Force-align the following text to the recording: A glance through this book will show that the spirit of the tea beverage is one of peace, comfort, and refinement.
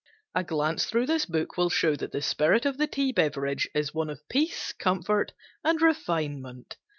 A 0.33 0.43
glance 0.43 0.85
through 0.85 1.05
this 1.05 1.27
book 1.27 1.57
will 1.57 1.69
show 1.69 1.95
that 1.95 2.11
the 2.11 2.23
spirit 2.23 2.65
of 2.65 2.77
the 2.79 2.87
tea 2.87 3.11
beverage 3.11 3.69
is 3.75 3.93
one 3.93 4.09
of 4.09 4.27
peace, 4.29 4.73
comfort, 4.73 5.31
and 5.63 5.79
refinement. 5.79 6.77